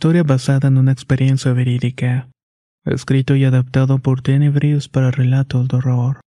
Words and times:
Historia 0.00 0.22
basada 0.22 0.68
en 0.68 0.78
una 0.78 0.92
experiencia 0.92 1.52
verídica. 1.52 2.30
Escrito 2.86 3.36
y 3.36 3.44
adaptado 3.44 3.98
por 3.98 4.22
Tenebris 4.22 4.88
para 4.88 5.10
relatos 5.10 5.68
de 5.68 5.76
horror. 5.76 6.20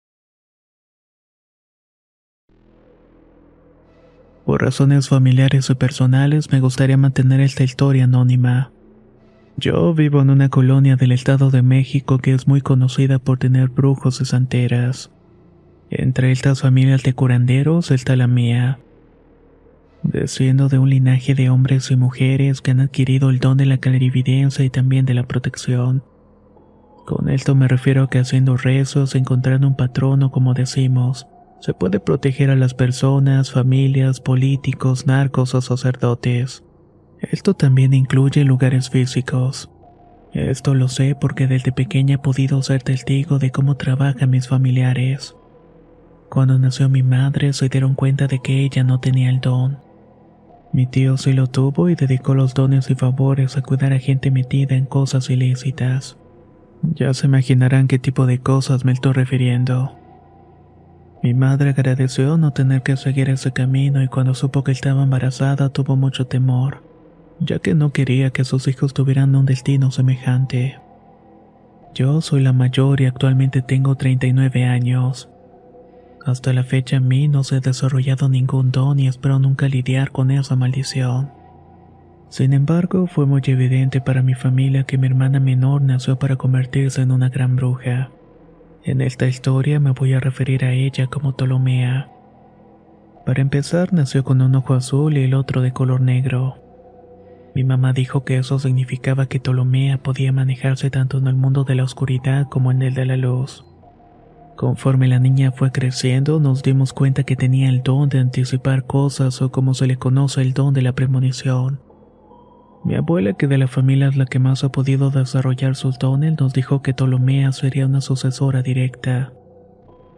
Por 4.45 4.61
razones 4.61 5.09
familiares 5.09 5.71
y 5.71 5.73
personales 5.73 6.51
me 6.51 6.59
gustaría 6.59 6.97
mantener 6.97 7.39
esta 7.39 7.63
historia 7.63 8.03
anónima. 8.03 8.71
Yo 9.57 9.91
vivo 9.95 10.21
en 10.21 10.29
una 10.29 10.49
colonia 10.49 10.95
del 10.95 11.11
Estado 11.11 11.49
de 11.49 11.63
México 11.63 12.19
que 12.19 12.35
es 12.35 12.47
muy 12.47 12.61
conocida 12.61 13.17
por 13.17 13.39
tener 13.39 13.69
brujos 13.69 14.21
y 14.21 14.25
santeras. 14.25 15.09
Entre 15.89 16.31
estas 16.31 16.61
familias 16.61 17.01
de 17.01 17.15
curanderos 17.15 17.89
está 17.89 18.15
la 18.15 18.27
mía. 18.27 18.77
Desciendo 20.03 20.67
de 20.69 20.79
un 20.79 20.89
linaje 20.89 21.33
de 21.33 21.49
hombres 21.49 21.89
y 21.89 21.95
mujeres 21.95 22.61
que 22.61 22.71
han 22.71 22.81
adquirido 22.81 23.29
el 23.29 23.39
don 23.39 23.57
de 23.57 23.65
la 23.65 23.77
clarividencia 23.77 24.65
y 24.65 24.69
también 24.69 25.05
de 25.05 25.13
la 25.13 25.23
protección. 25.23 26.03
Con 27.05 27.29
esto 27.29 27.55
me 27.55 27.67
refiero 27.67 28.03
a 28.03 28.09
que 28.09 28.19
haciendo 28.19 28.57
rezos, 28.57 29.15
encontrando 29.15 29.67
un 29.67 29.75
patrono 29.75 30.31
como 30.31 30.53
decimos, 30.53 31.27
se 31.59 31.73
puede 31.73 32.01
proteger 32.01 32.49
a 32.49 32.55
las 32.57 32.73
personas, 32.73 33.51
familias, 33.51 34.19
políticos, 34.19 35.07
narcos 35.07 35.55
o 35.55 35.61
sacerdotes. 35.61 36.63
Esto 37.21 37.53
también 37.53 37.93
incluye 37.93 38.43
lugares 38.43 38.89
físicos. 38.89 39.69
Esto 40.33 40.73
lo 40.73 40.89
sé 40.89 41.15
porque 41.15 41.47
desde 41.47 41.71
pequeña 41.71 42.15
he 42.15 42.17
podido 42.17 42.61
ser 42.61 42.83
testigo 42.83 43.39
de 43.39 43.51
cómo 43.51 43.77
trabajan 43.77 44.29
mis 44.29 44.49
familiares. 44.49 45.35
Cuando 46.29 46.59
nació 46.59 46.89
mi 46.89 47.03
madre 47.03 47.53
se 47.53 47.69
dieron 47.69 47.95
cuenta 47.95 48.27
de 48.27 48.39
que 48.39 48.65
ella 48.65 48.83
no 48.83 48.99
tenía 48.99 49.29
el 49.29 49.39
don. 49.39 49.77
Mi 50.73 50.87
tío 50.87 51.17
sí 51.17 51.33
lo 51.33 51.45
tuvo 51.45 51.87
y 51.89 51.95
dedicó 51.95 52.33
los 52.33 52.55
dones 52.55 52.89
y 52.89 52.95
favores 52.95 53.57
a 53.57 53.61
cuidar 53.61 53.93
a 53.93 53.99
gente 53.99 54.31
metida 54.31 54.75
en 54.75 54.85
cosas 54.85 55.29
ilícitas. 55.29 56.17
Ya 56.95 57.13
se 57.13 57.27
imaginarán 57.27 57.87
qué 57.87 57.99
tipo 57.99 58.25
de 58.25 58.39
cosas 58.39 58.83
me 58.83 58.91
estoy 58.91 59.13
refiriendo. 59.13 59.95
Mi 61.21 61.35
madre 61.35 61.69
agradeció 61.69 62.37
no 62.37 62.51
tener 62.51 62.81
que 62.81 62.97
seguir 62.97 63.29
ese 63.29 63.53
camino 63.53 64.01
y 64.01 64.07
cuando 64.07 64.33
supo 64.33 64.63
que 64.63 64.71
estaba 64.71 65.03
embarazada 65.03 65.69
tuvo 65.69 65.95
mucho 65.95 66.25
temor, 66.25 66.83
ya 67.39 67.59
que 67.59 67.75
no 67.75 67.93
quería 67.93 68.31
que 68.31 68.43
sus 68.43 68.67
hijos 68.67 68.95
tuvieran 68.95 69.35
un 69.35 69.45
destino 69.45 69.91
semejante. 69.91 70.79
Yo 71.93 72.19
soy 72.21 72.41
la 72.41 72.51
mayor 72.51 72.99
y 72.99 73.05
actualmente 73.05 73.61
tengo 73.61 73.95
39 73.95 74.65
años. 74.65 75.29
Hasta 76.25 76.53
la 76.53 76.63
fecha 76.63 76.95
en 76.95 77.07
mí 77.07 77.27
no 77.27 77.43
se 77.43 77.57
ha 77.57 77.59
desarrollado 77.59 78.29
ningún 78.29 78.71
don 78.71 78.97
y 78.99 79.07
espero 79.07 79.39
nunca 79.39 79.67
lidiar 79.67 80.11
con 80.11 80.31
esa 80.31 80.55
maldición. 80.55 81.31
Sin 82.29 82.53
embargo, 82.53 83.07
fue 83.07 83.25
muy 83.25 83.41
evidente 83.45 83.99
para 83.99 84.23
mi 84.23 84.33
familia 84.33 84.85
que 84.85 84.97
mi 84.97 85.07
hermana 85.07 85.39
menor 85.39 85.81
nació 85.81 86.17
para 86.17 86.37
convertirse 86.37 87.01
en 87.01 87.11
una 87.11 87.29
gran 87.29 87.57
bruja. 87.57 88.09
En 88.85 89.01
esta 89.01 89.27
historia 89.27 89.79
me 89.79 89.91
voy 89.91 90.13
a 90.13 90.19
referir 90.19 90.63
a 90.63 90.71
ella 90.71 91.07
como 91.07 91.35
Ptolomea. 91.35 92.09
Para 93.25 93.41
empezar, 93.41 93.93
nació 93.93 94.23
con 94.23 94.41
un 94.41 94.55
ojo 94.55 94.73
azul 94.73 95.17
y 95.17 95.23
el 95.23 95.33
otro 95.33 95.61
de 95.61 95.73
color 95.73 96.01
negro. 96.01 96.57
Mi 97.53 97.63
mamá 97.63 97.93
dijo 97.93 98.23
que 98.23 98.37
eso 98.37 98.59
significaba 98.59 99.27
que 99.27 99.39
Ptolomea 99.39 99.99
podía 99.99 100.31
manejarse 100.31 100.89
tanto 100.89 101.17
en 101.17 101.27
el 101.27 101.35
mundo 101.35 101.65
de 101.65 101.75
la 101.75 101.83
oscuridad 101.83 102.47
como 102.49 102.71
en 102.71 102.81
el 102.81 102.93
de 102.93 103.05
la 103.05 103.17
luz. 103.17 103.65
Conforme 104.55 105.07
la 105.07 105.19
niña 105.19 105.51
fue 105.51 105.71
creciendo, 105.71 106.39
nos 106.39 106.61
dimos 106.61 106.93
cuenta 106.93 107.23
que 107.23 107.35
tenía 107.35 107.69
el 107.69 107.81
don 107.81 108.09
de 108.09 108.19
anticipar 108.19 108.85
cosas 108.85 109.41
o 109.41 109.51
como 109.51 109.73
se 109.73 109.87
le 109.87 109.97
conoce 109.97 110.41
el 110.41 110.53
don 110.53 110.73
de 110.73 110.83
la 110.83 110.93
premonición. 110.93 111.81
Mi 112.85 112.95
abuela, 112.95 113.33
que 113.33 113.47
de 113.47 113.57
la 113.57 113.67
familia 113.67 114.09
es 114.09 114.17
la 114.17 114.25
que 114.25 114.39
más 114.39 114.63
ha 114.63 114.69
podido 114.69 115.09
desarrollar 115.09 115.75
sus 115.75 115.97
dones, 115.97 116.39
nos 116.39 116.53
dijo 116.53 116.81
que 116.81 116.93
Ptolomea 116.93 117.51
sería 117.51 117.85
una 117.85 118.01
sucesora 118.01 118.61
directa. 118.61 119.33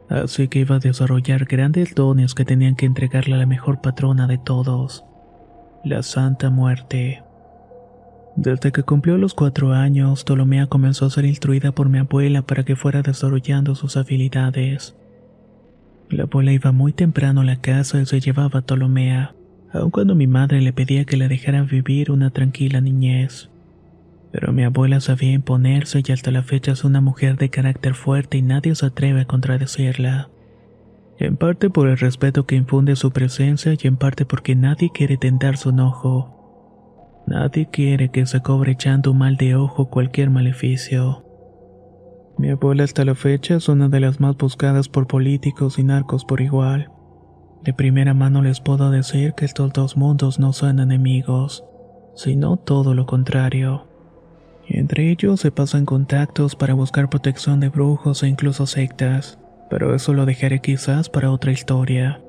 Así 0.09 0.47
que 0.47 0.59
iba 0.59 0.75
a 0.75 0.79
desarrollar 0.79 1.45
grandes 1.45 1.95
dones 1.95 2.33
que 2.33 2.45
tenían 2.45 2.75
que 2.75 2.85
entregarle 2.85 3.35
a 3.35 3.39
la 3.39 3.45
mejor 3.45 3.81
patrona 3.81 4.27
de 4.27 4.37
todos, 4.37 5.05
la 5.83 6.03
Santa 6.03 6.49
Muerte. 6.49 7.24
Desde 8.35 8.73
que 8.73 8.83
cumplió 8.83 9.17
los 9.17 9.33
cuatro 9.33 9.71
años, 9.71 10.25
Ptolomea 10.25 10.67
comenzó 10.67 11.05
a 11.05 11.09
ser 11.09 11.23
instruida 11.23 11.71
por 11.71 11.87
mi 11.87 11.99
abuela 11.99 12.41
para 12.41 12.63
que 12.63 12.75
fuera 12.75 13.01
desarrollando 13.01 13.75
sus 13.75 13.95
habilidades. 13.95 14.95
La 16.09 16.23
abuela 16.23 16.51
iba 16.51 16.73
muy 16.73 16.91
temprano 16.91 17.41
a 17.41 17.45
la 17.45 17.61
casa 17.61 18.01
y 18.01 18.05
se 18.05 18.19
llevaba 18.19 18.59
a 18.59 18.61
Ptolomea, 18.63 19.35
aun 19.71 19.89
cuando 19.89 20.15
mi 20.15 20.27
madre 20.27 20.61
le 20.61 20.73
pedía 20.73 21.05
que 21.05 21.15
la 21.15 21.29
dejara 21.29 21.63
vivir 21.63 22.11
una 22.11 22.29
tranquila 22.29 22.81
niñez. 22.81 23.49
Pero 24.33 24.51
mi 24.51 24.63
abuela 24.63 24.99
sabía 24.99 25.31
imponerse 25.31 26.03
y 26.05 26.11
hasta 26.11 26.29
la 26.29 26.43
fecha 26.43 26.73
es 26.73 26.83
una 26.83 26.99
mujer 26.99 27.37
de 27.37 27.49
carácter 27.49 27.93
fuerte 27.93 28.37
y 28.37 28.41
nadie 28.41 28.75
se 28.75 28.87
atreve 28.87 29.21
a 29.21 29.25
contradecirla. 29.25 30.29
En 31.17 31.37
parte 31.37 31.69
por 31.69 31.87
el 31.87 31.97
respeto 31.97 32.45
que 32.45 32.57
infunde 32.57 32.97
su 32.97 33.11
presencia 33.11 33.73
y 33.81 33.87
en 33.87 33.95
parte 33.95 34.25
porque 34.25 34.55
nadie 34.55 34.91
quiere 34.93 35.15
tentar 35.15 35.55
su 35.55 35.69
enojo. 35.69 36.44
Nadie 37.27 37.67
quiere 37.67 38.09
que 38.09 38.25
se 38.25 38.41
cobre 38.41 38.73
echando 38.73 39.13
mal 39.13 39.35
de 39.37 39.55
ojo 39.55 39.89
cualquier 39.89 40.29
maleficio. 40.29 41.23
Mi 42.37 42.49
abuela 42.49 42.83
hasta 42.83 43.05
la 43.05 43.15
fecha 43.15 43.55
es 43.55 43.69
una 43.69 43.89
de 43.89 43.99
las 43.99 44.19
más 44.19 44.35
buscadas 44.37 44.89
por 44.89 45.07
políticos 45.07 45.79
y 45.79 45.83
narcos 45.83 46.25
por 46.25 46.41
igual. 46.41 46.91
De 47.63 47.73
primera 47.73 48.13
mano 48.13 48.41
les 48.41 48.59
puedo 48.59 48.91
decir 48.91 49.33
que 49.33 49.45
estos 49.45 49.73
dos 49.73 49.97
mundos 49.97 50.37
no 50.37 50.53
son 50.53 50.79
enemigos, 50.79 51.63
sino 52.13 52.57
todo 52.57 52.93
lo 52.93 53.05
contrario. 53.05 53.87
Entre 54.67 55.09
ellos 55.09 55.39
se 55.39 55.51
pasan 55.51 55.85
contactos 55.85 56.55
para 56.55 56.73
buscar 56.73 57.09
protección 57.09 57.59
de 57.59 57.69
brujos 57.69 58.21
e 58.23 58.27
incluso 58.27 58.65
sectas, 58.67 59.39
pero 59.69 59.95
eso 59.95 60.13
lo 60.13 60.25
dejaré 60.25 60.59
quizás 60.59 61.09
para 61.09 61.31
otra 61.31 61.51
historia. 61.51 62.21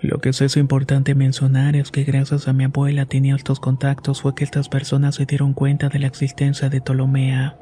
Lo 0.00 0.18
que 0.18 0.32
sí 0.32 0.44
es 0.44 0.56
importante 0.56 1.14
mencionar 1.14 1.74
es 1.74 1.90
que 1.90 2.04
gracias 2.04 2.48
a 2.48 2.52
mi 2.52 2.64
abuela 2.64 3.06
tenía 3.06 3.34
estos 3.34 3.60
contactos 3.60 4.20
fue 4.20 4.34
que 4.34 4.44
estas 4.44 4.68
personas 4.68 5.14
se 5.14 5.24
dieron 5.24 5.54
cuenta 5.54 5.88
de 5.88 5.98
la 5.98 6.06
existencia 6.06 6.68
de 6.68 6.80
Ptolomea. 6.80 7.56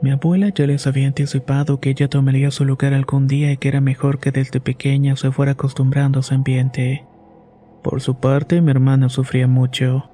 Mi 0.00 0.10
abuela 0.12 0.48
ya 0.48 0.66
les 0.66 0.86
había 0.86 1.08
anticipado 1.08 1.80
que 1.80 1.90
ella 1.90 2.08
tomaría 2.08 2.50
su 2.50 2.64
lugar 2.64 2.94
algún 2.94 3.26
día 3.26 3.52
y 3.52 3.56
que 3.56 3.68
era 3.68 3.80
mejor 3.80 4.18
que 4.18 4.30
desde 4.30 4.60
pequeña 4.60 5.16
se 5.16 5.32
fuera 5.32 5.52
acostumbrando 5.52 6.20
a 6.20 6.22
su 6.22 6.34
ambiente. 6.34 7.04
Por 7.82 8.00
su 8.00 8.14
parte, 8.14 8.60
mi 8.60 8.70
hermana 8.70 9.08
sufría 9.08 9.46
mucho. 9.46 10.08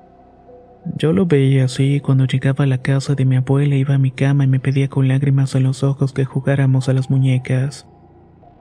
Yo 0.96 1.12
lo 1.12 1.26
veía 1.26 1.66
así 1.66 1.96
y 1.96 2.00
cuando 2.00 2.24
llegaba 2.26 2.64
a 2.64 2.66
la 2.68 2.78
casa 2.78 3.14
de 3.14 3.24
mi 3.24 3.36
abuela 3.36 3.76
iba 3.76 3.94
a 3.94 3.98
mi 3.98 4.10
cama 4.10 4.44
y 4.44 4.46
me 4.46 4.60
pedía 4.60 4.88
con 4.88 5.06
lágrimas 5.06 5.54
en 5.54 5.64
los 5.64 5.82
ojos 5.82 6.12
que 6.12 6.24
jugáramos 6.24 6.88
a 6.88 6.92
las 6.92 7.10
muñecas. 7.10 7.86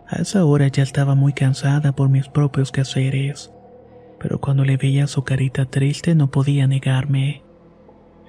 A 0.07 0.21
esa 0.21 0.45
hora 0.45 0.67
ya 0.67 0.83
estaba 0.83 1.15
muy 1.15 1.33
cansada 1.33 1.93
por 1.93 2.09
mis 2.09 2.27
propios 2.27 2.71
quehaceres, 2.71 3.51
pero 4.19 4.39
cuando 4.39 4.63
le 4.63 4.77
veía 4.77 5.07
su 5.07 5.23
carita 5.23 5.65
triste 5.65 6.13
no 6.13 6.29
podía 6.29 6.67
negarme. 6.67 7.43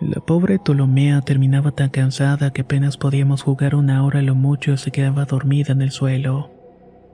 La 0.01 0.21
pobre 0.21 0.59
Ptolomea 0.59 1.21
terminaba 1.23 1.71
tan 1.71 1.91
cansada 1.91 2.53
que 2.53 2.63
apenas 2.63 2.97
podíamos 2.97 3.43
jugar 3.43 3.75
una 3.75 4.05
hora 4.05 4.21
lo 4.23 4.35
mucho 4.35 4.73
y 4.73 4.79
se 4.79 4.91
quedaba 4.91 5.25
dormida 5.25 5.73
en 5.73 5.83
el 5.83 5.91
suelo. 5.91 6.51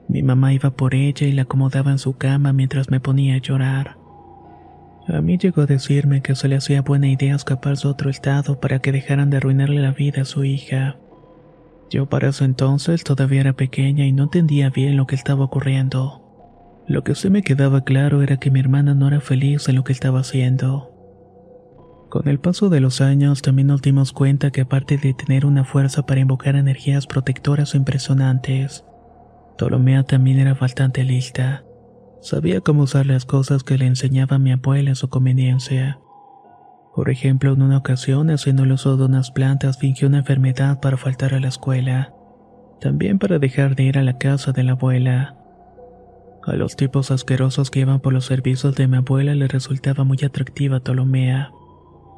Mi 0.09 0.21
mamá 0.21 0.53
iba 0.53 0.71
por 0.71 0.93
ella 0.93 1.27
y 1.27 1.31
la 1.31 1.43
acomodaba 1.43 1.91
en 1.91 1.97
su 1.97 2.17
cama 2.17 2.51
mientras 2.51 2.89
me 2.89 2.99
ponía 2.99 3.35
a 3.35 3.39
llorar. 3.39 3.97
A 5.07 5.21
mí 5.21 5.37
llegó 5.37 5.61
a 5.61 5.65
decirme 5.65 6.21
que 6.21 6.35
se 6.35 6.47
le 6.47 6.55
hacía 6.55 6.81
buena 6.81 7.07
idea 7.07 7.35
escaparse 7.35 7.87
a 7.87 7.91
otro 7.91 8.09
estado 8.09 8.59
para 8.59 8.79
que 8.79 8.91
dejaran 8.91 9.29
de 9.29 9.37
arruinarle 9.37 9.81
la 9.81 9.91
vida 9.91 10.21
a 10.21 10.25
su 10.25 10.45
hija. 10.45 10.97
Yo 11.93 12.07
para 12.07 12.29
ese 12.29 12.43
entonces 12.43 13.03
todavía 13.03 13.41
era 13.41 13.53
pequeña 13.53 14.07
y 14.07 14.13
no 14.13 14.23
entendía 14.23 14.71
bien 14.71 14.97
lo 14.97 15.05
que 15.05 15.13
estaba 15.13 15.45
ocurriendo. 15.45 16.23
Lo 16.87 17.03
que 17.03 17.13
sí 17.13 17.29
me 17.29 17.43
quedaba 17.43 17.83
claro 17.83 18.23
era 18.23 18.37
que 18.37 18.49
mi 18.49 18.59
hermana 18.59 18.95
no 18.95 19.09
era 19.09 19.21
feliz 19.21 19.69
en 19.69 19.75
lo 19.75 19.83
que 19.83 19.93
estaba 19.93 20.21
haciendo. 20.21 20.89
Con 22.09 22.27
el 22.27 22.39
paso 22.39 22.69
de 22.69 22.79
los 22.79 22.99
años 22.99 23.43
también 23.43 23.67
nos 23.67 23.83
dimos 23.83 24.11
cuenta 24.11 24.49
que 24.49 24.61
aparte 24.61 24.97
de 24.97 25.13
tener 25.13 25.45
una 25.45 25.65
fuerza 25.65 26.03
para 26.07 26.19
invocar 26.19 26.55
energías 26.55 27.05
protectoras 27.05 27.75
o 27.75 27.77
impresionantes, 27.77 28.83
Ptolomea 29.59 30.01
también 30.01 30.39
era 30.39 30.55
bastante 30.55 31.03
lista. 31.03 31.63
Sabía 32.21 32.61
cómo 32.61 32.83
usar 32.83 33.05
las 33.05 33.25
cosas 33.25 33.63
que 33.63 33.77
le 33.77 33.85
enseñaba 33.85 34.39
mi 34.39 34.51
abuela 34.51 34.93
a 34.93 34.95
su 34.95 35.09
conveniencia. 35.09 35.99
Por 36.95 37.09
ejemplo, 37.09 37.53
en 37.53 37.61
una 37.63 37.77
ocasión, 37.77 38.29
haciendo 38.29 38.63
el 38.63 38.71
uso 38.71 38.97
de 38.97 39.05
unas 39.05 39.31
plantas, 39.31 39.79
fingió 39.79 40.07
una 40.07 40.19
enfermedad 40.19 40.79
para 40.79 40.97
faltar 40.97 41.33
a 41.33 41.39
la 41.39 41.47
escuela. 41.47 42.13
También 42.79 43.17
para 43.17 43.39
dejar 43.39 43.75
de 43.75 43.83
ir 43.83 43.97
a 43.97 44.03
la 44.03 44.19
casa 44.19 44.51
de 44.51 44.63
la 44.63 44.73
abuela. 44.73 45.35
A 46.45 46.53
los 46.53 46.75
tipos 46.75 47.09
asquerosos 47.09 47.71
que 47.71 47.79
iban 47.79 47.99
por 47.99 48.13
los 48.13 48.25
servicios 48.25 48.75
de 48.75 48.87
mi 48.87 48.97
abuela 48.97 49.33
le 49.33 49.47
resultaba 49.47 50.03
muy 50.03 50.19
atractiva 50.23 50.81
Ptolomea. 50.81 51.51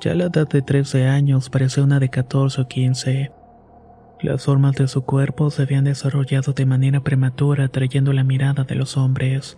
Ya 0.02 0.12
a 0.12 0.16
la 0.16 0.26
edad 0.26 0.50
de 0.50 0.62
13 0.62 1.08
años 1.08 1.50
parecía 1.50 1.84
una 1.84 2.00
de 2.00 2.10
14 2.10 2.62
o 2.62 2.68
15. 2.68 3.32
Las 4.22 4.44
formas 4.44 4.76
de 4.76 4.88
su 4.88 5.06
cuerpo 5.06 5.52
se 5.52 5.62
habían 5.62 5.86
desarrollado 5.86 6.54
de 6.54 6.66
manera 6.66 7.02
prematura 7.02 7.66
atrayendo 7.66 8.12
la 8.12 8.24
mirada 8.24 8.64
de 8.64 8.76
los 8.76 8.98
hombres. 8.98 9.58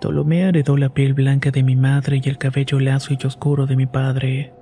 Ptolomea 0.00 0.48
heredó 0.48 0.76
la 0.76 0.90
piel 0.90 1.14
blanca 1.14 1.50
de 1.50 1.62
mi 1.62 1.76
madre 1.76 2.20
y 2.22 2.28
el 2.28 2.38
cabello 2.38 2.80
lacio 2.80 3.16
y 3.18 3.26
oscuro 3.26 3.66
de 3.66 3.76
mi 3.76 3.86
padre. 3.86 4.52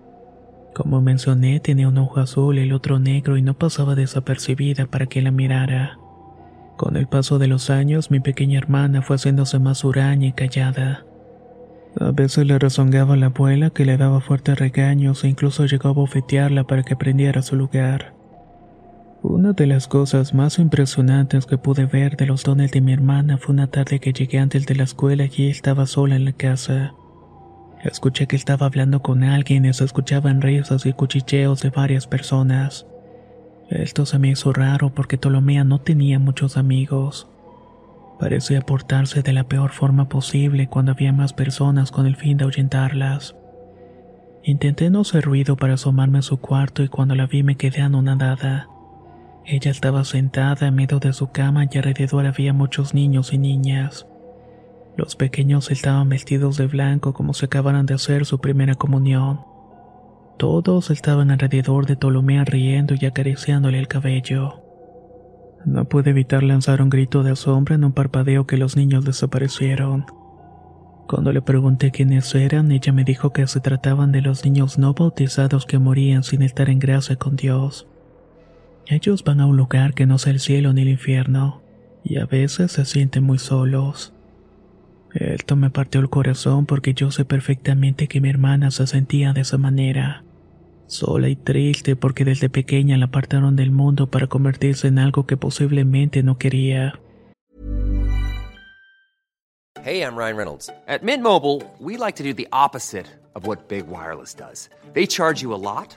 Como 0.74 1.00
mencioné, 1.00 1.60
tenía 1.60 1.88
un 1.88 1.98
ojo 1.98 2.20
azul 2.20 2.58
y 2.58 2.62
el 2.62 2.72
otro 2.72 2.98
negro 2.98 3.36
y 3.36 3.42
no 3.42 3.54
pasaba 3.54 3.94
desapercibida 3.94 4.86
para 4.86 5.06
que 5.06 5.22
la 5.22 5.30
mirara. 5.30 5.98
Con 6.76 6.96
el 6.96 7.06
paso 7.06 7.38
de 7.38 7.46
los 7.46 7.70
años, 7.70 8.10
mi 8.10 8.20
pequeña 8.20 8.58
hermana 8.58 9.02
fue 9.02 9.16
haciéndose 9.16 9.58
más 9.58 9.84
huraña 9.84 10.28
y 10.28 10.32
callada. 10.32 11.04
A 12.00 12.10
veces 12.10 12.46
le 12.46 12.58
rezongaba 12.58 13.16
la 13.16 13.26
abuela 13.26 13.70
que 13.70 13.84
le 13.84 13.96
daba 13.96 14.20
fuertes 14.20 14.58
regaños 14.58 15.22
e 15.22 15.28
incluso 15.28 15.66
llegó 15.66 15.88
a 15.88 15.92
bofetearla 15.92 16.64
para 16.64 16.82
que 16.82 16.96
prendiera 16.96 17.42
su 17.42 17.54
lugar. 17.54 18.14
Una 19.26 19.54
de 19.54 19.66
las 19.66 19.88
cosas 19.88 20.34
más 20.34 20.58
impresionantes 20.58 21.46
que 21.46 21.56
pude 21.56 21.86
ver 21.86 22.18
de 22.18 22.26
los 22.26 22.44
dones 22.44 22.72
de 22.72 22.82
mi 22.82 22.92
hermana 22.92 23.38
fue 23.38 23.54
una 23.54 23.68
tarde 23.68 23.98
que 23.98 24.12
llegué 24.12 24.38
antes 24.38 24.66
de 24.66 24.74
la 24.74 24.82
escuela 24.82 25.24
y 25.34 25.48
estaba 25.48 25.86
sola 25.86 26.16
en 26.16 26.26
la 26.26 26.32
casa. 26.32 26.92
Escuché 27.82 28.26
que 28.26 28.36
estaba 28.36 28.66
hablando 28.66 29.00
con 29.00 29.24
alguien 29.24 29.64
y 29.64 29.72
se 29.72 29.82
escuchaban 29.82 30.42
risas 30.42 30.84
y 30.84 30.92
cuchicheos 30.92 31.62
de 31.62 31.70
varias 31.70 32.06
personas. 32.06 32.86
Esto 33.70 34.04
se 34.04 34.18
me 34.18 34.28
hizo 34.28 34.52
raro 34.52 34.90
porque 34.94 35.16
Ptolomea 35.16 35.64
no 35.64 35.80
tenía 35.80 36.18
muchos 36.18 36.58
amigos. 36.58 37.26
Parecía 38.20 38.60
portarse 38.60 39.22
de 39.22 39.32
la 39.32 39.44
peor 39.44 39.70
forma 39.70 40.06
posible 40.06 40.68
cuando 40.68 40.92
había 40.92 41.14
más 41.14 41.32
personas 41.32 41.90
con 41.92 42.04
el 42.06 42.16
fin 42.16 42.36
de 42.36 42.44
ahuyentarlas. 42.44 43.34
Intenté 44.42 44.90
no 44.90 45.00
hacer 45.00 45.24
ruido 45.24 45.56
para 45.56 45.74
asomarme 45.74 46.18
a 46.18 46.22
su 46.22 46.36
cuarto 46.36 46.82
y 46.82 46.88
cuando 46.88 47.14
la 47.14 47.26
vi 47.26 47.42
me 47.42 47.56
quedé 47.56 47.80
anonadada. 47.80 48.68
Ella 49.46 49.70
estaba 49.70 50.04
sentada 50.04 50.68
en 50.68 50.74
medio 50.74 51.00
de 51.00 51.12
su 51.12 51.30
cama 51.30 51.66
y 51.70 51.76
alrededor 51.76 52.24
había 52.24 52.54
muchos 52.54 52.94
niños 52.94 53.34
y 53.34 53.38
niñas. 53.38 54.06
Los 54.96 55.16
pequeños 55.16 55.70
estaban 55.70 56.08
vestidos 56.08 56.56
de 56.56 56.66
blanco 56.66 57.12
como 57.12 57.34
si 57.34 57.44
acabaran 57.44 57.84
de 57.84 57.94
hacer 57.94 58.24
su 58.24 58.38
primera 58.38 58.74
comunión. 58.74 59.40
Todos 60.38 60.90
estaban 60.90 61.30
alrededor 61.30 61.84
de 61.84 61.96
Ptolomea 61.96 62.44
riendo 62.44 62.94
y 62.98 63.04
acariciándole 63.04 63.78
el 63.78 63.86
cabello. 63.86 64.62
No 65.66 65.84
pude 65.86 66.10
evitar 66.10 66.42
lanzar 66.42 66.80
un 66.80 66.88
grito 66.88 67.22
de 67.22 67.32
asombro 67.32 67.74
en 67.74 67.84
un 67.84 67.92
parpadeo 67.92 68.46
que 68.46 68.56
los 68.56 68.76
niños 68.76 69.04
desaparecieron. 69.04 70.06
Cuando 71.06 71.32
le 71.32 71.42
pregunté 71.42 71.90
quiénes 71.90 72.34
eran, 72.34 72.72
ella 72.72 72.92
me 72.94 73.04
dijo 73.04 73.30
que 73.30 73.46
se 73.46 73.60
trataban 73.60 74.10
de 74.10 74.22
los 74.22 74.42
niños 74.42 74.78
no 74.78 74.94
bautizados 74.94 75.66
que 75.66 75.78
morían 75.78 76.22
sin 76.22 76.40
estar 76.40 76.70
en 76.70 76.78
gracia 76.78 77.16
con 77.16 77.36
Dios. 77.36 77.86
Ellos 78.86 79.24
van 79.24 79.40
a 79.40 79.46
un 79.46 79.56
lugar 79.56 79.94
que 79.94 80.06
no 80.06 80.16
es 80.16 80.26
el 80.26 80.40
cielo 80.40 80.72
ni 80.72 80.82
el 80.82 80.88
infierno, 80.88 81.62
y 82.02 82.18
a 82.18 82.26
veces 82.26 82.72
se 82.72 82.84
sienten 82.84 83.24
muy 83.24 83.38
solos. 83.38 84.12
Esto 85.14 85.56
me 85.56 85.70
partió 85.70 86.00
el 86.00 86.10
corazón 86.10 86.66
porque 86.66 86.92
yo 86.92 87.10
sé 87.10 87.24
perfectamente 87.24 88.08
que 88.08 88.20
mi 88.20 88.28
hermana 88.28 88.70
se 88.70 88.86
sentía 88.86 89.32
de 89.32 89.42
esa 89.42 89.58
manera. 89.58 90.24
Sola 90.86 91.28
y 91.28 91.36
triste 91.36 91.96
porque 91.96 92.24
desde 92.24 92.50
pequeña 92.50 92.98
la 92.98 93.06
apartaron 93.06 93.56
del 93.56 93.70
mundo 93.70 94.10
para 94.10 94.26
convertirse 94.26 94.88
en 94.88 94.98
algo 94.98 95.24
que 95.24 95.36
posiblemente 95.36 96.22
no 96.22 96.36
quería. 96.36 97.00
Hey, 99.82 100.02
I'm 100.02 100.16
Ryan 100.16 100.36
Reynolds. 100.36 100.70
At 100.86 101.02
Mint 101.02 101.22
Mobile, 101.22 101.62
we 101.78 101.96
like 101.96 102.16
to 102.16 102.22
do 102.22 102.34
the 102.34 102.48
opposite 102.52 103.06
of 103.34 103.46
what 103.46 103.68
Big 103.68 103.86
Wireless 103.86 104.34
does. 104.34 104.68
They 104.94 105.06
charge 105.06 105.42
you 105.42 105.54
a 105.54 105.60
lot, 105.60 105.96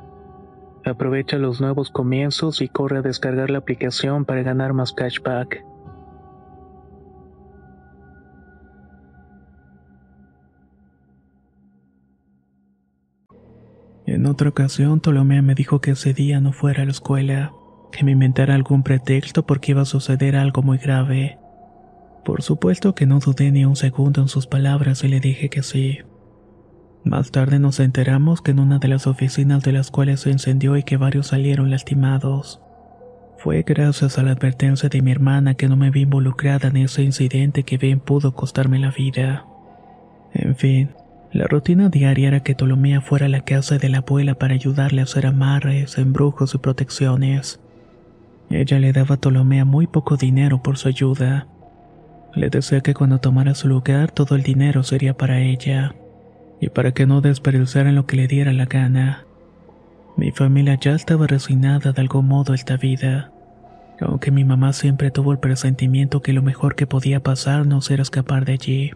Aprovecha 0.91 1.37
los 1.37 1.61
nuevos 1.61 1.89
comienzos 1.89 2.61
y 2.61 2.67
corre 2.67 2.97
a 2.97 3.01
descargar 3.01 3.49
la 3.49 3.59
aplicación 3.59 4.25
para 4.25 4.43
ganar 4.43 4.73
más 4.73 4.91
cashback. 4.91 5.63
En 14.05 14.25
otra 14.25 14.49
ocasión, 14.49 14.99
Ptolomea 14.99 15.41
me 15.41 15.55
dijo 15.55 15.79
que 15.79 15.91
ese 15.91 16.13
día 16.13 16.41
no 16.41 16.51
fuera 16.51 16.83
a 16.83 16.85
la 16.85 16.91
escuela, 16.91 17.53
que 17.93 18.03
me 18.03 18.11
inventara 18.11 18.53
algún 18.53 18.83
pretexto 18.83 19.45
porque 19.45 19.71
iba 19.71 19.83
a 19.83 19.85
suceder 19.85 20.35
algo 20.35 20.61
muy 20.61 20.77
grave. 20.77 21.39
Por 22.25 22.41
supuesto 22.41 22.93
que 22.93 23.05
no 23.05 23.19
dudé 23.19 23.49
ni 23.51 23.63
un 23.63 23.77
segundo 23.77 24.19
en 24.19 24.27
sus 24.27 24.45
palabras 24.45 25.05
y 25.05 25.07
le 25.07 25.21
dije 25.21 25.49
que 25.49 25.63
sí. 25.63 25.99
Más 27.03 27.31
tarde 27.31 27.57
nos 27.57 27.79
enteramos 27.79 28.41
que 28.41 28.51
en 28.51 28.59
una 28.59 28.77
de 28.77 28.87
las 28.87 29.07
oficinas 29.07 29.63
de 29.63 29.71
las 29.71 29.89
cuales 29.89 30.19
se 30.21 30.29
incendió 30.29 30.77
y 30.77 30.83
que 30.83 30.97
varios 30.97 31.27
salieron 31.27 31.71
lastimados. 31.71 32.61
Fue 33.37 33.63
gracias 33.63 34.19
a 34.19 34.23
la 34.23 34.31
advertencia 34.31 34.87
de 34.87 35.01
mi 35.01 35.11
hermana 35.11 35.55
que 35.55 35.67
no 35.67 35.75
me 35.75 35.89
vi 35.89 36.01
involucrada 36.01 36.67
en 36.67 36.77
ese 36.77 37.01
incidente 37.01 37.63
que 37.63 37.79
bien 37.79 37.99
pudo 37.99 38.35
costarme 38.35 38.77
la 38.77 38.91
vida. 38.91 39.47
En 40.33 40.55
fin, 40.55 40.91
la 41.31 41.47
rutina 41.47 41.89
diaria 41.89 42.27
era 42.27 42.41
que 42.41 42.53
Ptolomea 42.53 43.01
fuera 43.01 43.25
a 43.25 43.29
la 43.29 43.41
casa 43.41 43.79
de 43.79 43.89
la 43.89 43.99
abuela 43.99 44.35
para 44.35 44.53
ayudarle 44.53 45.01
a 45.01 45.05
hacer 45.05 45.25
amarres, 45.25 45.97
embrujos 45.97 46.53
y 46.53 46.59
protecciones. 46.59 47.59
Ella 48.51 48.77
le 48.77 48.93
daba 48.93 49.15
a 49.15 49.17
Ptolomea 49.17 49.65
muy 49.65 49.87
poco 49.87 50.17
dinero 50.17 50.61
por 50.61 50.77
su 50.77 50.87
ayuda. 50.87 51.47
Le 52.35 52.51
decía 52.51 52.81
que 52.81 52.93
cuando 52.93 53.17
tomara 53.17 53.55
su 53.55 53.67
lugar 53.67 54.11
todo 54.11 54.35
el 54.35 54.43
dinero 54.43 54.83
sería 54.83 55.17
para 55.17 55.39
ella 55.39 55.95
y 56.61 56.69
para 56.69 56.93
que 56.93 57.07
no 57.07 57.19
desperdiciaran 57.19 57.95
lo 57.95 58.05
que 58.05 58.15
le 58.15 58.27
diera 58.27 58.53
la 58.53 58.65
gana. 58.65 59.25
Mi 60.15 60.31
familia 60.31 60.77
ya 60.79 60.93
estaba 60.93 61.25
resignada 61.25 61.91
de 61.91 62.01
algún 62.01 62.27
modo 62.27 62.53
a 62.53 62.55
esta 62.55 62.77
vida, 62.77 63.31
aunque 63.99 64.31
mi 64.31 64.45
mamá 64.45 64.71
siempre 64.71 65.09
tuvo 65.09 65.31
el 65.31 65.39
presentimiento 65.39 66.21
que 66.21 66.33
lo 66.33 66.43
mejor 66.43 66.75
que 66.75 66.87
podía 66.87 67.21
pasarnos 67.21 67.89
era 67.89 68.03
escapar 68.03 68.45
de 68.45 68.53
allí. 68.53 68.91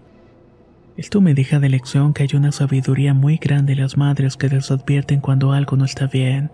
Esto 0.96 1.22
me 1.22 1.34
deja 1.34 1.60
de 1.60 1.70
lección 1.70 2.14
que 2.14 2.24
hay 2.24 2.30
una 2.36 2.52
sabiduría 2.52 3.14
muy 3.14 3.38
grande 3.38 3.74
en 3.74 3.82
las 3.82 3.98
madres 3.98 4.38
que 4.38 4.48
les 4.48 4.72
advierten 4.72 5.20
cuando 5.20 5.52
algo 5.52 5.76
no 5.76 5.86
está 5.86 6.08
bien. 6.08 6.52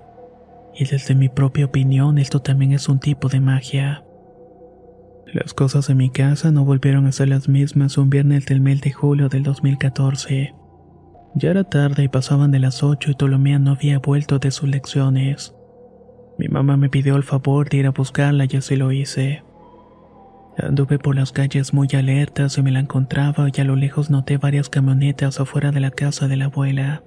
Y 0.74 0.86
desde 0.86 1.14
mi 1.14 1.28
propia 1.28 1.66
opinión 1.66 2.18
esto 2.18 2.42
también 2.42 2.72
es 2.72 2.88
un 2.88 3.00
tipo 3.00 3.28
de 3.28 3.42
magia. 3.42 4.04
Las 5.34 5.54
cosas 5.54 5.90
en 5.90 5.98
mi 5.98 6.10
casa 6.10 6.52
no 6.52 6.66
volvieron 6.66 7.06
a 7.06 7.12
ser 7.12 7.30
las 7.30 7.50
mismas 7.50 7.98
un 7.98 8.10
viernes 8.10 8.46
del 8.46 8.62
mes 8.62 8.82
de 8.82 8.92
julio 8.92 9.30
del 9.30 9.44
2014. 9.44 10.61
Ya 11.34 11.52
era 11.52 11.64
tarde 11.64 12.04
y 12.04 12.08
pasaban 12.08 12.52
de 12.52 12.60
las 12.60 12.84
ocho 12.84 13.12
y 13.12 13.16
Ptolomea 13.16 13.60
no 13.60 13.72
había 13.72 14.00
vuelto 14.00 14.40
de 14.40 14.52
sus 14.52 14.70
lecciones. 14.70 15.56
Mi 16.38 16.48
mamá 16.48 16.76
me 16.76 16.90
pidió 16.90 17.16
el 17.16 17.24
favor 17.24 17.70
de 17.70 17.78
ir 17.78 17.88
a 17.88 17.92
buscarla 17.92 18.46
y 18.50 18.58
así 18.58 18.76
lo 18.76 18.92
hice. 18.92 19.44
Anduve 20.58 21.00
por 21.00 21.16
las 21.16 21.32
calles 21.32 21.74
muy 21.74 21.88
alertas 21.94 22.58
y 22.58 22.62
me 22.62 22.72
la 22.72 22.80
encontraba 22.80 23.48
y 23.54 23.62
a 23.62 23.64
lo 23.64 23.76
lejos 23.76 24.10
noté 24.10 24.38
varias 24.38 24.70
camionetas 24.70 25.40
afuera 25.40 25.72
de 25.72 25.80
la 25.80 25.92
casa 25.92 26.28
de 26.28 26.36
la 26.36 26.46
abuela. 26.46 27.04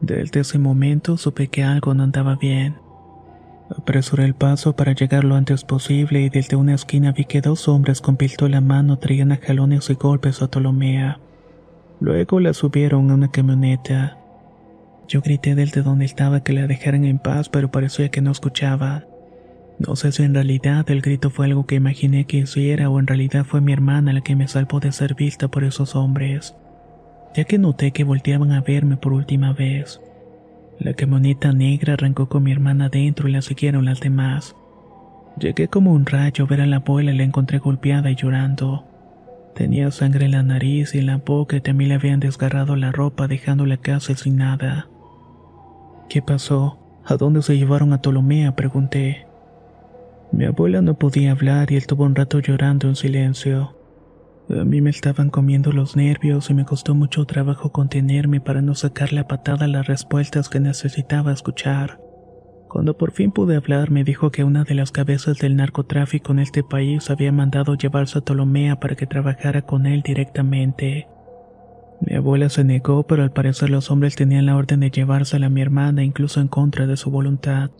Desde 0.00 0.40
ese 0.40 0.58
momento 0.58 1.16
supe 1.16 1.48
que 1.48 1.62
algo 1.62 1.94
no 1.94 2.02
andaba 2.02 2.36
bien. 2.36 2.76
Apresuré 3.76 4.24
el 4.24 4.34
paso 4.34 4.74
para 4.74 4.92
llegar 4.92 5.24
lo 5.24 5.34
antes 5.34 5.62
posible 5.62 6.22
y 6.22 6.30
desde 6.30 6.56
una 6.56 6.74
esquina 6.74 7.12
vi 7.12 7.26
que 7.26 7.40
dos 7.40 7.68
hombres 7.68 8.00
con 8.00 8.16
pistola 8.16 8.58
en 8.58 8.66
mano 8.66 8.98
traían 8.98 9.30
a 9.30 9.36
jalones 9.36 9.90
y 9.90 9.94
golpes 9.94 10.42
a 10.42 10.48
Ptolomea. 10.48 11.20
Luego 12.00 12.38
la 12.40 12.54
subieron 12.54 13.10
a 13.10 13.14
una 13.14 13.30
camioneta. 13.30 14.18
Yo 15.08 15.20
grité 15.20 15.54
desde 15.54 15.82
donde 15.82 16.04
estaba 16.04 16.42
que 16.42 16.52
la 16.52 16.66
dejaran 16.66 17.04
en 17.04 17.18
paz, 17.18 17.48
pero 17.48 17.70
parecía 17.70 18.10
que 18.10 18.20
no 18.20 18.30
escuchaba. 18.30 19.04
No 19.78 19.96
sé 19.96 20.12
si 20.12 20.22
en 20.22 20.34
realidad 20.34 20.90
el 20.90 21.02
grito 21.02 21.30
fue 21.30 21.46
algo 21.46 21.66
que 21.66 21.76
imaginé 21.76 22.26
que 22.26 22.38
hiciera 22.38 22.90
o 22.90 22.98
en 22.98 23.06
realidad 23.06 23.44
fue 23.44 23.60
mi 23.60 23.72
hermana 23.72 24.12
la 24.12 24.20
que 24.20 24.36
me 24.36 24.48
salvó 24.48 24.80
de 24.80 24.92
ser 24.92 25.14
vista 25.14 25.48
por 25.48 25.64
esos 25.64 25.94
hombres, 25.96 26.54
ya 27.34 27.44
que 27.44 27.58
noté 27.58 27.92
que 27.92 28.04
volteaban 28.04 28.52
a 28.52 28.60
verme 28.60 28.96
por 28.96 29.12
última 29.12 29.52
vez. 29.52 30.00
La 30.78 30.94
camioneta 30.94 31.52
negra 31.52 31.94
arrancó 31.94 32.28
con 32.28 32.42
mi 32.42 32.52
hermana 32.52 32.88
dentro 32.88 33.28
y 33.28 33.32
la 33.32 33.42
siguieron 33.42 33.84
las 33.84 34.00
demás. 34.00 34.54
Llegué 35.38 35.68
como 35.68 35.92
un 35.92 36.06
rayo 36.06 36.44
a 36.44 36.48
ver 36.48 36.60
a 36.60 36.66
la 36.66 36.76
abuela 36.76 37.12
y 37.12 37.16
la 37.16 37.24
encontré 37.24 37.58
golpeada 37.58 38.10
y 38.10 38.16
llorando. 38.16 38.84
Tenía 39.58 39.90
sangre 39.90 40.26
en 40.26 40.30
la 40.30 40.44
nariz 40.44 40.94
y 40.94 40.98
en 40.98 41.06
la 41.06 41.16
boca 41.16 41.56
y 41.56 41.60
también 41.60 41.88
le 41.88 41.96
habían 41.96 42.20
desgarrado 42.20 42.76
la 42.76 42.92
ropa 42.92 43.26
dejando 43.26 43.66
la 43.66 43.76
casa 43.76 44.14
sin 44.14 44.36
nada. 44.36 44.88
¿Qué 46.08 46.22
pasó? 46.22 46.78
¿A 47.04 47.16
dónde 47.16 47.42
se 47.42 47.58
llevaron 47.58 47.92
a 47.92 48.00
Ptolomea? 48.00 48.54
pregunté. 48.54 49.26
Mi 50.30 50.44
abuela 50.44 50.80
no 50.80 50.94
podía 50.94 51.32
hablar 51.32 51.72
y 51.72 51.74
él 51.74 51.88
tuvo 51.88 52.04
un 52.04 52.14
rato 52.14 52.38
llorando 52.38 52.86
en 52.86 52.94
silencio. 52.94 53.76
A 54.48 54.62
mí 54.62 54.80
me 54.80 54.90
estaban 54.90 55.28
comiendo 55.28 55.72
los 55.72 55.96
nervios 55.96 56.50
y 56.50 56.54
me 56.54 56.64
costó 56.64 56.94
mucho 56.94 57.24
trabajo 57.24 57.72
contenerme 57.72 58.40
para 58.40 58.62
no 58.62 58.76
sacarle 58.76 59.18
a 59.18 59.26
patada 59.26 59.66
las 59.66 59.88
respuestas 59.88 60.48
que 60.48 60.60
necesitaba 60.60 61.32
escuchar. 61.32 61.98
Cuando 62.68 62.96
por 62.96 63.12
fin 63.12 63.30
pude 63.30 63.56
hablar, 63.56 63.90
me 63.90 64.04
dijo 64.04 64.30
que 64.30 64.44
una 64.44 64.64
de 64.64 64.74
las 64.74 64.92
cabezas 64.92 65.38
del 65.38 65.56
narcotráfico 65.56 66.32
en 66.32 66.38
este 66.38 66.62
país 66.62 67.08
había 67.10 67.32
mandado 67.32 67.74
llevarse 67.74 68.18
a 68.18 68.20
Ptolomea 68.20 68.78
para 68.78 68.94
que 68.94 69.06
trabajara 69.06 69.62
con 69.62 69.86
él 69.86 70.02
directamente. 70.02 71.08
Mi 72.00 72.14
abuela 72.14 72.48
se 72.50 72.64
negó, 72.64 73.04
pero 73.04 73.22
al 73.22 73.32
parecer 73.32 73.70
los 73.70 73.90
hombres 73.90 74.16
tenían 74.16 74.46
la 74.46 74.56
orden 74.56 74.80
de 74.80 74.90
llevársela 74.90 75.46
a 75.46 75.50
mi 75.50 75.62
hermana 75.62 76.04
incluso 76.04 76.40
en 76.40 76.48
contra 76.48 76.86
de 76.86 76.96
su 76.96 77.10
voluntad. 77.10 77.70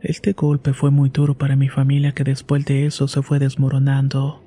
Este 0.00 0.32
golpe 0.32 0.72
fue 0.72 0.90
muy 0.90 1.10
duro 1.10 1.36
para 1.36 1.54
mi 1.54 1.68
familia 1.68 2.12
que 2.12 2.24
después 2.24 2.64
de 2.64 2.86
eso 2.86 3.06
se 3.06 3.22
fue 3.22 3.38
desmoronando. 3.38 4.40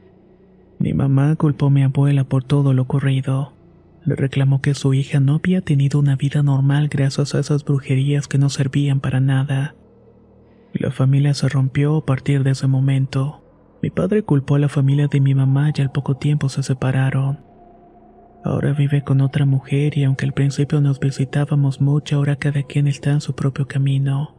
Mi 0.80 0.94
mamá 0.94 1.36
culpó 1.36 1.68
a 1.68 1.70
mi 1.70 1.84
abuela 1.84 2.24
por 2.24 2.44
todo 2.44 2.74
lo 2.74 2.82
ocurrido. 2.82 3.54
Le 4.03 4.15
reclamó 4.15 4.62
que 4.62 4.74
su 4.74 4.93
hija 4.93 5.20
no 5.20 5.36
había 5.36 5.62
tenido 5.62 6.00
una 6.00 6.15
vida 6.15 6.41
normal 6.41 6.88
gracias 6.88 7.36
a 7.36 7.39
esas 7.39 7.63
brujerías 7.63 8.27
que 8.27 8.39
no 8.39 8.50
servían 8.50 9.00
para 9.00 9.20
nada. 9.20 9.75
La 10.74 10.91
familia 10.91 11.34
se 11.34 11.50
rompió 11.50 11.98
a 11.98 12.05
partir 12.05 12.43
de 12.43 12.51
ese 12.51 12.67
momento. 12.67 13.43
Mi 13.81 13.89
padre 13.89 14.24
culpó 14.24 14.55
a 14.55 14.60
la 14.60 14.70
familia 14.70 15.08
de 15.08 15.20
mi 15.20 15.36
mamá 15.36 15.72
y 15.75 15.81
al 15.81 15.91
poco 15.91 16.17
tiempo 16.17 16.50
se 16.50 16.63
separaron. 16.63 17.39
Ahora 18.43 18.74
vive 18.74 19.03
con 19.03 19.22
otra 19.22 19.46
mujer 19.46 19.98
y 19.98 20.03
aunque 20.03 20.25
al 20.25 20.34
principio 20.34 20.81
nos 20.81 21.00
visitábamos 21.00 21.79
mucho, 21.79 22.15
ahora 22.15 22.38
cada 22.38 22.63
quien 22.63 22.88
está 22.88 23.12
en 23.12 23.22
su 23.22 23.36
propio 23.36 23.67
camino. 23.67 24.36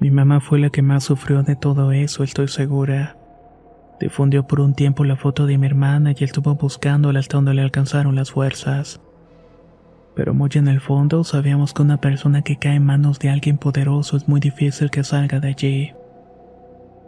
Mi 0.00 0.10
mamá 0.10 0.40
fue 0.40 0.58
la 0.58 0.70
que 0.70 0.82
más 0.82 1.04
sufrió 1.04 1.44
de 1.44 1.54
todo 1.54 1.92
eso, 1.92 2.24
estoy 2.24 2.48
segura. 2.48 3.21
Difundió 4.02 4.48
por 4.48 4.58
un 4.58 4.74
tiempo 4.74 5.04
la 5.04 5.14
foto 5.14 5.46
de 5.46 5.56
mi 5.58 5.66
hermana 5.68 6.10
y 6.10 6.24
estuvo 6.24 6.56
buscándola 6.56 7.20
hasta 7.20 7.36
donde 7.36 7.54
le 7.54 7.62
alcanzaron 7.62 8.16
las 8.16 8.32
fuerzas. 8.32 9.00
Pero 10.16 10.34
muy 10.34 10.50
en 10.54 10.66
el 10.66 10.80
fondo 10.80 11.22
sabíamos 11.22 11.72
que 11.72 11.82
una 11.82 12.00
persona 12.00 12.42
que 12.42 12.58
cae 12.58 12.74
en 12.74 12.84
manos 12.84 13.20
de 13.20 13.30
alguien 13.30 13.58
poderoso 13.58 14.16
es 14.16 14.26
muy 14.26 14.40
difícil 14.40 14.90
que 14.90 15.04
salga 15.04 15.38
de 15.38 15.46
allí. 15.46 15.92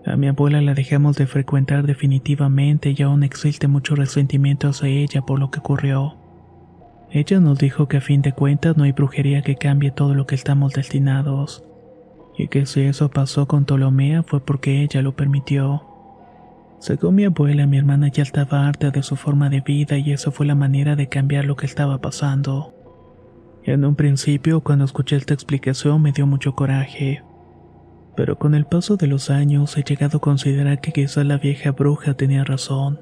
A 0.06 0.14
mi 0.14 0.28
abuela 0.28 0.62
la 0.62 0.74
dejamos 0.74 1.16
de 1.16 1.26
frecuentar 1.26 1.84
definitivamente 1.84 2.94
y 2.96 3.02
aún 3.02 3.24
existe 3.24 3.66
mucho 3.66 3.96
resentimiento 3.96 4.68
hacia 4.68 4.86
ella 4.88 5.22
por 5.22 5.40
lo 5.40 5.50
que 5.50 5.58
ocurrió. 5.58 6.14
Ella 7.10 7.40
nos 7.40 7.58
dijo 7.58 7.88
que 7.88 7.96
a 7.96 8.02
fin 8.02 8.22
de 8.22 8.30
cuentas 8.30 8.76
no 8.76 8.84
hay 8.84 8.92
brujería 8.92 9.42
que 9.42 9.56
cambie 9.56 9.90
todo 9.90 10.14
lo 10.14 10.28
que 10.28 10.36
estamos 10.36 10.74
destinados, 10.74 11.64
y 12.38 12.46
que 12.46 12.66
si 12.66 12.82
eso 12.82 13.10
pasó 13.10 13.48
con 13.48 13.64
Ptolomea 13.64 14.22
fue 14.22 14.38
porque 14.38 14.82
ella 14.82 15.02
lo 15.02 15.16
permitió. 15.16 15.93
Según 16.84 17.14
mi 17.14 17.24
abuela, 17.24 17.66
mi 17.66 17.78
hermana 17.78 18.08
ya 18.08 18.22
estaba 18.22 18.68
harta 18.68 18.90
de 18.90 19.02
su 19.02 19.16
forma 19.16 19.48
de 19.48 19.62
vida 19.62 19.96
y 19.96 20.12
eso 20.12 20.30
fue 20.32 20.44
la 20.44 20.54
manera 20.54 20.96
de 20.96 21.08
cambiar 21.08 21.46
lo 21.46 21.56
que 21.56 21.64
estaba 21.64 22.02
pasando. 22.02 22.74
En 23.62 23.86
un 23.86 23.94
principio, 23.94 24.60
cuando 24.60 24.84
escuché 24.84 25.16
esta 25.16 25.32
explicación, 25.32 26.02
me 26.02 26.12
dio 26.12 26.26
mucho 26.26 26.54
coraje. 26.54 27.22
Pero 28.14 28.38
con 28.38 28.54
el 28.54 28.66
paso 28.66 28.98
de 28.98 29.06
los 29.06 29.30
años 29.30 29.78
he 29.78 29.82
llegado 29.82 30.18
a 30.18 30.20
considerar 30.20 30.82
que 30.82 30.92
quizá 30.92 31.24
la 31.24 31.38
vieja 31.38 31.70
bruja 31.70 32.12
tenía 32.12 32.44
razón. 32.44 33.00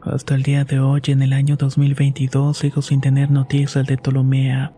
Hasta 0.00 0.34
el 0.34 0.42
día 0.42 0.64
de 0.64 0.80
hoy, 0.80 1.02
en 1.08 1.20
el 1.20 1.34
año 1.34 1.56
2022, 1.56 2.56
sigo 2.56 2.80
sin 2.80 3.02
tener 3.02 3.30
noticias 3.30 3.86
de 3.86 3.98
Ptolomea, 3.98 4.72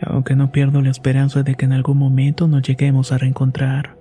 aunque 0.00 0.34
no 0.34 0.50
pierdo 0.50 0.80
la 0.80 0.92
esperanza 0.92 1.42
de 1.42 1.56
que 1.56 1.66
en 1.66 1.74
algún 1.74 1.98
momento 1.98 2.48
nos 2.48 2.62
lleguemos 2.62 3.12
a 3.12 3.18
reencontrar. 3.18 3.95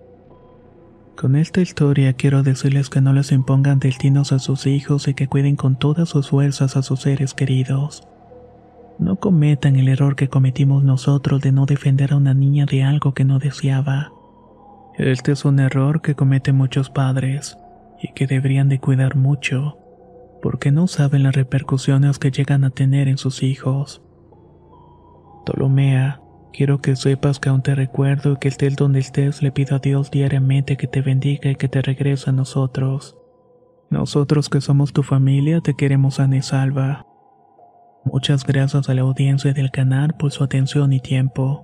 Con 1.18 1.38
esta 1.38 1.62
historia 1.62 2.12
quiero 2.12 2.44
decirles 2.44 2.90
que 2.90 3.00
no 3.00 3.14
les 3.14 3.32
impongan 3.32 3.80
destinos 3.80 4.34
a 4.34 4.40
sus 4.40 4.68
hijos 4.68 5.08
y 5.08 5.14
que 5.14 5.28
cuiden 5.28 5.56
con 5.56 5.78
todas 5.80 6.10
sus 6.10 6.30
fuerzas 6.30 6.76
a 6.76 6.82
sus 6.82 7.02
seres 7.02 7.34
queridos. 7.34 8.06
No 9.00 9.16
cometan 9.16 9.78
el 9.78 9.88
error 9.88 10.18
que 10.18 10.28
cometimos 10.28 10.84
nosotros 10.84 11.42
de 11.42 11.54
no 11.54 11.66
defender 11.66 12.12
a 12.12 12.18
una 12.18 12.34
niña 12.34 12.66
de 12.66 12.84
algo 12.84 13.14
que 13.14 13.24
no 13.24 13.40
deseaba. 13.40 14.12
Este 14.98 15.32
es 15.32 15.46
un 15.46 15.60
error 15.60 16.02
que 16.02 16.16
cometen 16.16 16.58
muchos 16.58 16.90
padres 16.90 17.58
y 18.02 18.12
que 18.14 18.28
deberían 18.28 18.68
de 18.68 18.80
cuidar 18.80 19.16
mucho, 19.16 19.78
porque 20.42 20.72
no 20.72 20.88
saben 20.88 21.24
las 21.24 21.36
repercusiones 21.36 22.20
que 22.20 22.32
llegan 22.32 22.66
a 22.66 22.72
tener 22.72 23.08
en 23.08 23.18
sus 23.18 23.42
hijos. 23.42 24.02
Tolomea, 25.46 26.22
quiero 26.56 26.80
que 26.80 26.96
sepas 26.96 27.40
que 27.40 27.50
aún 27.50 27.62
te 27.62 27.76
recuerdo 27.76 28.34
y 28.34 28.38
que 28.38 28.48
estés 28.48 28.76
donde 28.78 29.00
estés 29.00 29.42
le 29.42 29.52
pido 29.52 29.76
a 29.76 29.80
Dios 29.80 30.10
diariamente 30.10 30.78
que 30.78 30.88
te 30.88 31.02
bendiga 31.02 31.52
y 31.52 31.56
que 31.56 31.68
te 31.68 31.82
regrese 31.82 32.30
a 32.30 32.34
nosotros. 32.34 33.18
Nosotros 33.90 34.50
que 34.50 34.62
somos 34.62 34.94
tu 34.94 35.04
familia 35.04 35.60
te 35.60 35.76
queremos 35.76 36.16
sana 36.16 36.38
y 36.38 36.42
salva. 36.42 37.06
Muchas 38.06 38.46
gracias 38.46 38.88
a 38.88 38.94
la 38.94 39.02
audiencia 39.02 39.54
del 39.54 39.72
canal 39.72 40.16
por 40.18 40.32
su 40.32 40.44
atención 40.44 40.94
y 40.94 41.00
tiempo. 41.02 41.64